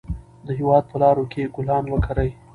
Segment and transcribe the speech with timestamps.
[0.45, 2.29] د هېواد په لارو کې ګلان وکرئ.